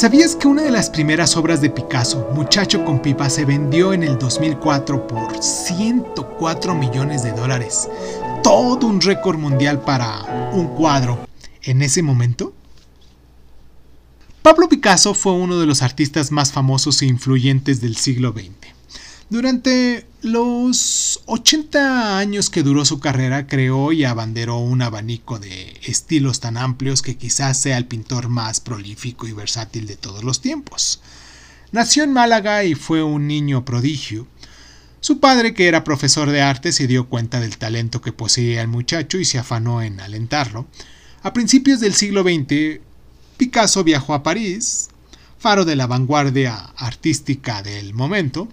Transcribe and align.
¿Sabías 0.00 0.34
que 0.34 0.48
una 0.48 0.62
de 0.62 0.70
las 0.70 0.88
primeras 0.88 1.36
obras 1.36 1.60
de 1.60 1.68
Picasso, 1.68 2.30
Muchacho 2.32 2.86
con 2.86 3.02
pipa, 3.02 3.28
se 3.28 3.44
vendió 3.44 3.92
en 3.92 4.02
el 4.02 4.18
2004 4.18 5.06
por 5.06 5.42
104 5.42 6.74
millones 6.74 7.22
de 7.22 7.32
dólares? 7.32 7.86
Todo 8.42 8.86
un 8.86 9.02
récord 9.02 9.36
mundial 9.36 9.82
para 9.82 10.50
un 10.54 10.68
cuadro 10.68 11.28
en 11.64 11.82
ese 11.82 12.02
momento. 12.02 12.54
Pablo 14.40 14.70
Picasso 14.70 15.12
fue 15.12 15.32
uno 15.32 15.58
de 15.58 15.66
los 15.66 15.82
artistas 15.82 16.32
más 16.32 16.50
famosos 16.50 17.02
e 17.02 17.04
influyentes 17.04 17.82
del 17.82 17.96
siglo 17.96 18.32
XX. 18.32 18.79
Durante 19.30 20.08
los 20.22 21.22
80 21.26 22.18
años 22.18 22.50
que 22.50 22.64
duró 22.64 22.84
su 22.84 22.98
carrera, 22.98 23.46
creó 23.46 23.92
y 23.92 24.02
abanderó 24.02 24.56
un 24.56 24.82
abanico 24.82 25.38
de 25.38 25.78
estilos 25.84 26.40
tan 26.40 26.56
amplios 26.56 27.00
que 27.00 27.16
quizás 27.16 27.56
sea 27.56 27.78
el 27.78 27.86
pintor 27.86 28.28
más 28.28 28.58
prolífico 28.58 29.28
y 29.28 29.32
versátil 29.32 29.86
de 29.86 29.94
todos 29.94 30.24
los 30.24 30.40
tiempos. 30.40 31.00
Nació 31.70 32.02
en 32.02 32.12
Málaga 32.12 32.64
y 32.64 32.74
fue 32.74 33.04
un 33.04 33.28
niño 33.28 33.64
prodigio. 33.64 34.26
Su 34.98 35.20
padre, 35.20 35.54
que 35.54 35.68
era 35.68 35.84
profesor 35.84 36.28
de 36.30 36.42
arte, 36.42 36.72
se 36.72 36.88
dio 36.88 37.08
cuenta 37.08 37.38
del 37.38 37.56
talento 37.56 38.00
que 38.00 38.12
poseía 38.12 38.62
el 38.62 38.68
muchacho 38.68 39.16
y 39.16 39.24
se 39.24 39.38
afanó 39.38 39.80
en 39.80 40.00
alentarlo. 40.00 40.66
A 41.22 41.32
principios 41.32 41.78
del 41.78 41.94
siglo 41.94 42.24
XX, 42.24 42.80
Picasso 43.36 43.84
viajó 43.84 44.12
a 44.12 44.24
París, 44.24 44.88
faro 45.38 45.64
de 45.64 45.76
la 45.76 45.86
vanguardia 45.86 46.56
artística 46.76 47.62
del 47.62 47.94
momento, 47.94 48.48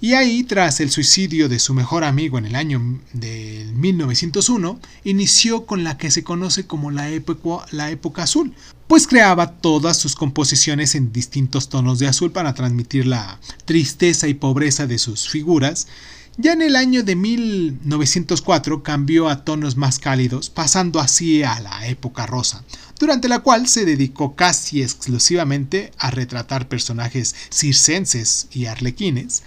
y 0.00 0.14
ahí, 0.14 0.44
tras 0.44 0.78
el 0.78 0.90
suicidio 0.90 1.48
de 1.48 1.58
su 1.58 1.74
mejor 1.74 2.04
amigo 2.04 2.38
en 2.38 2.46
el 2.46 2.54
año 2.54 3.00
de 3.12 3.68
1901, 3.74 4.78
inició 5.02 5.66
con 5.66 5.82
la 5.82 5.98
que 5.98 6.12
se 6.12 6.22
conoce 6.22 6.66
como 6.66 6.92
la 6.92 7.10
época, 7.10 7.66
la 7.72 7.90
época 7.90 8.22
azul, 8.22 8.54
pues 8.86 9.08
creaba 9.08 9.54
todas 9.54 9.96
sus 9.96 10.14
composiciones 10.14 10.94
en 10.94 11.12
distintos 11.12 11.68
tonos 11.68 11.98
de 11.98 12.06
azul 12.06 12.30
para 12.30 12.54
transmitir 12.54 13.06
la 13.08 13.40
tristeza 13.64 14.28
y 14.28 14.34
pobreza 14.34 14.86
de 14.86 14.98
sus 14.98 15.28
figuras. 15.28 15.88
Ya 16.36 16.52
en 16.52 16.62
el 16.62 16.76
año 16.76 17.02
de 17.02 17.16
1904 17.16 18.84
cambió 18.84 19.28
a 19.28 19.44
tonos 19.44 19.76
más 19.76 19.98
cálidos, 19.98 20.48
pasando 20.48 21.00
así 21.00 21.42
a 21.42 21.58
la 21.58 21.88
época 21.88 22.24
rosa, 22.24 22.62
durante 23.00 23.26
la 23.26 23.40
cual 23.40 23.66
se 23.66 23.84
dedicó 23.84 24.36
casi 24.36 24.80
exclusivamente 24.80 25.90
a 25.98 26.12
retratar 26.12 26.68
personajes 26.68 27.34
circenses 27.50 28.46
y 28.52 28.66
arlequines, 28.66 29.42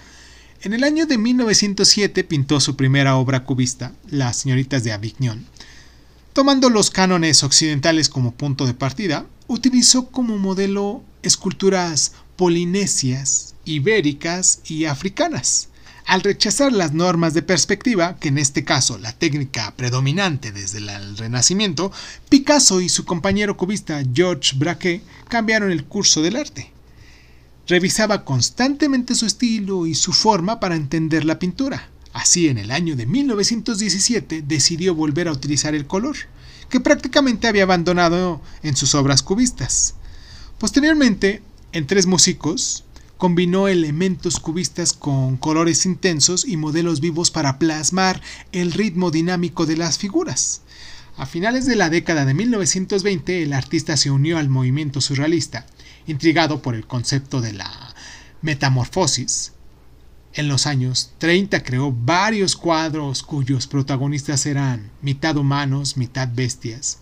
en 0.63 0.73
el 0.73 0.83
año 0.83 1.07
de 1.07 1.17
1907 1.17 2.23
pintó 2.23 2.59
su 2.59 2.75
primera 2.75 3.15
obra 3.15 3.43
cubista, 3.43 3.93
Las 4.09 4.37
señoritas 4.37 4.83
de 4.83 4.91
Avignon. 4.91 5.45
Tomando 6.33 6.69
los 6.69 6.91
cánones 6.91 7.43
occidentales 7.43 8.09
como 8.09 8.33
punto 8.33 8.67
de 8.67 8.75
partida, 8.75 9.25
utilizó 9.47 10.09
como 10.09 10.37
modelo 10.37 11.03
esculturas 11.23 12.13
polinesias, 12.35 13.55
ibéricas 13.65 14.61
y 14.65 14.85
africanas. 14.85 15.69
Al 16.05 16.21
rechazar 16.21 16.71
las 16.71 16.93
normas 16.93 17.33
de 17.33 17.41
perspectiva, 17.41 18.17
que 18.19 18.27
en 18.27 18.37
este 18.37 18.63
caso 18.63 18.97
la 18.99 19.13
técnica 19.13 19.73
predominante 19.75 20.51
desde 20.51 20.77
el 20.77 21.17
Renacimiento, 21.17 21.91
Picasso 22.29 22.81
y 22.81 22.89
su 22.89 23.05
compañero 23.05 23.57
cubista 23.57 24.03
Georges 24.13 24.57
Braque 24.57 25.01
cambiaron 25.27 25.71
el 25.71 25.85
curso 25.85 26.21
del 26.21 26.35
arte. 26.35 26.71
Revisaba 27.67 28.25
constantemente 28.25 29.15
su 29.15 29.25
estilo 29.25 29.85
y 29.85 29.95
su 29.95 30.13
forma 30.13 30.59
para 30.59 30.75
entender 30.75 31.25
la 31.25 31.39
pintura. 31.39 31.89
Así, 32.13 32.49
en 32.49 32.57
el 32.57 32.71
año 32.71 32.95
de 32.95 33.05
1917 33.05 34.41
decidió 34.41 34.95
volver 34.95 35.27
a 35.27 35.31
utilizar 35.31 35.75
el 35.75 35.87
color, 35.87 36.17
que 36.69 36.79
prácticamente 36.79 37.47
había 37.47 37.63
abandonado 37.63 38.41
en 38.63 38.75
sus 38.75 38.95
obras 38.95 39.21
cubistas. 39.21 39.95
Posteriormente, 40.57 41.41
en 41.71 41.87
Tres 41.87 42.07
Músicos, 42.07 42.83
combinó 43.17 43.67
elementos 43.67 44.39
cubistas 44.39 44.93
con 44.93 45.37
colores 45.37 45.85
intensos 45.85 46.45
y 46.45 46.57
modelos 46.57 46.99
vivos 46.99 47.31
para 47.31 47.59
plasmar 47.59 48.21
el 48.51 48.73
ritmo 48.73 49.11
dinámico 49.11 49.65
de 49.65 49.77
las 49.77 49.97
figuras. 49.99 50.63
A 51.17 51.25
finales 51.25 51.65
de 51.67 51.75
la 51.75 51.89
década 51.89 52.25
de 52.25 52.33
1920, 52.33 53.43
el 53.43 53.53
artista 53.53 53.95
se 53.95 54.09
unió 54.09 54.37
al 54.37 54.49
movimiento 54.49 55.01
surrealista 55.01 55.67
intrigado 56.07 56.61
por 56.61 56.75
el 56.75 56.87
concepto 56.87 57.41
de 57.41 57.53
la 57.53 57.95
metamorfosis. 58.41 59.53
En 60.33 60.47
los 60.47 60.65
años 60.65 61.11
30 61.17 61.63
creó 61.63 61.91
varios 61.91 62.55
cuadros 62.55 63.23
cuyos 63.23 63.67
protagonistas 63.67 64.45
eran 64.45 64.89
mitad 65.01 65.35
humanos, 65.35 65.97
mitad 65.97 66.29
bestias. 66.33 66.99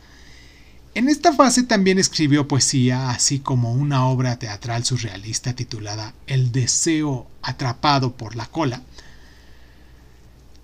En 0.95 1.07
esta 1.07 1.33
fase 1.33 1.63
también 1.63 1.99
escribió 1.99 2.47
poesía, 2.47 3.11
así 3.11 3.39
como 3.39 3.73
una 3.73 4.07
obra 4.07 4.39
teatral 4.39 4.83
surrealista 4.83 5.53
titulada 5.53 6.13
El 6.25 6.51
deseo 6.51 7.29
atrapado 7.43 8.17
por 8.17 8.35
la 8.35 8.47
cola. 8.47 8.81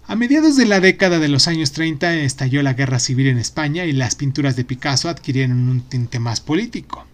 A 0.08 0.16
mediados 0.16 0.56
de 0.56 0.66
la 0.66 0.80
década 0.80 1.20
de 1.20 1.28
los 1.28 1.48
años 1.48 1.72
30 1.72 2.16
estalló 2.18 2.62
la 2.64 2.74
guerra 2.74 3.00
civil 3.00 3.28
en 3.28 3.38
España 3.38 3.86
y 3.86 3.92
las 3.92 4.16
pinturas 4.16 4.56
de 4.56 4.66
Picasso 4.66 5.10
adquirieron 5.10 5.70
un 5.70 5.82
tinte 5.82 6.20
más 6.20 6.42
político. 6.42 7.06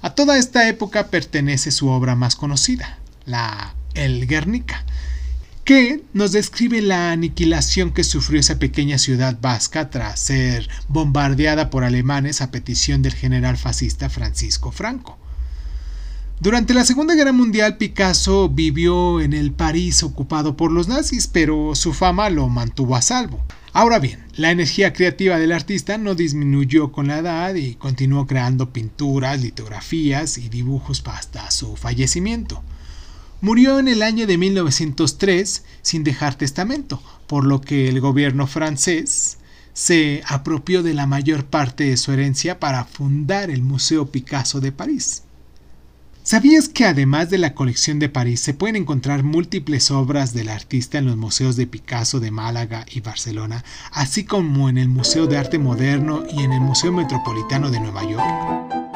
A 0.00 0.10
toda 0.10 0.38
esta 0.38 0.68
época 0.68 1.08
pertenece 1.08 1.72
su 1.72 1.88
obra 1.88 2.14
más 2.14 2.36
conocida, 2.36 2.98
la 3.26 3.74
El 3.94 4.28
Guernica, 4.28 4.84
que 5.64 6.04
nos 6.12 6.30
describe 6.30 6.80
la 6.80 7.10
aniquilación 7.10 7.92
que 7.92 8.04
sufrió 8.04 8.38
esa 8.38 8.60
pequeña 8.60 8.96
ciudad 8.96 9.38
vasca 9.40 9.90
tras 9.90 10.20
ser 10.20 10.68
bombardeada 10.86 11.68
por 11.68 11.82
alemanes 11.82 12.40
a 12.40 12.52
petición 12.52 13.02
del 13.02 13.14
general 13.14 13.56
fascista 13.56 14.08
Francisco 14.08 14.70
Franco. 14.70 15.18
Durante 16.40 16.74
la 16.74 16.84
Segunda 16.84 17.16
Guerra 17.16 17.32
Mundial 17.32 17.76
Picasso 17.76 18.48
vivió 18.48 19.20
en 19.20 19.32
el 19.32 19.50
París 19.50 20.04
ocupado 20.04 20.56
por 20.56 20.70
los 20.70 20.86
nazis, 20.86 21.26
pero 21.26 21.74
su 21.74 21.92
fama 21.92 22.30
lo 22.30 22.48
mantuvo 22.48 22.94
a 22.94 23.02
salvo. 23.02 23.42
Ahora 23.78 24.00
bien, 24.00 24.18
la 24.34 24.50
energía 24.50 24.92
creativa 24.92 25.38
del 25.38 25.52
artista 25.52 25.98
no 25.98 26.16
disminuyó 26.16 26.90
con 26.90 27.06
la 27.06 27.18
edad 27.18 27.54
y 27.54 27.76
continuó 27.76 28.26
creando 28.26 28.72
pinturas, 28.72 29.40
litografías 29.40 30.36
y 30.36 30.48
dibujos 30.48 31.00
hasta 31.06 31.48
su 31.52 31.76
fallecimiento. 31.76 32.60
Murió 33.40 33.78
en 33.78 33.86
el 33.86 34.02
año 34.02 34.26
de 34.26 34.36
1903 34.36 35.64
sin 35.82 36.02
dejar 36.02 36.34
testamento, 36.34 37.00
por 37.28 37.46
lo 37.46 37.60
que 37.60 37.88
el 37.88 38.00
gobierno 38.00 38.48
francés 38.48 39.38
se 39.74 40.24
apropió 40.26 40.82
de 40.82 40.94
la 40.94 41.06
mayor 41.06 41.44
parte 41.44 41.84
de 41.84 41.96
su 41.96 42.10
herencia 42.10 42.58
para 42.58 42.84
fundar 42.84 43.48
el 43.48 43.62
Museo 43.62 44.10
Picasso 44.10 44.58
de 44.58 44.72
París. 44.72 45.22
¿Sabías 46.28 46.68
que 46.68 46.84
además 46.84 47.30
de 47.30 47.38
la 47.38 47.54
colección 47.54 47.98
de 47.98 48.10
París 48.10 48.40
se 48.40 48.52
pueden 48.52 48.76
encontrar 48.76 49.22
múltiples 49.22 49.90
obras 49.90 50.34
del 50.34 50.50
artista 50.50 50.98
en 50.98 51.06
los 51.06 51.16
museos 51.16 51.56
de 51.56 51.66
Picasso 51.66 52.20
de 52.20 52.30
Málaga 52.30 52.84
y 52.92 53.00
Barcelona, 53.00 53.64
así 53.92 54.26
como 54.26 54.68
en 54.68 54.76
el 54.76 54.90
Museo 54.90 55.26
de 55.26 55.38
Arte 55.38 55.58
Moderno 55.58 56.24
y 56.30 56.42
en 56.42 56.52
el 56.52 56.60
Museo 56.60 56.92
Metropolitano 56.92 57.70
de 57.70 57.80
Nueva 57.80 58.02
York? 58.02 58.87